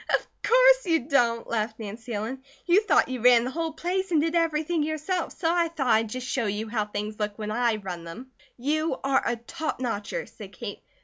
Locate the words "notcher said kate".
9.79-10.79